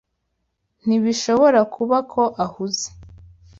Ntibishobora 0.85 1.59
kuba 1.75 1.97
ko 2.11 2.21
ahuze. 2.45 2.87